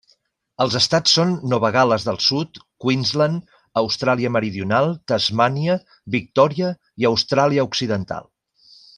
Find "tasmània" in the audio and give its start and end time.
5.13-5.75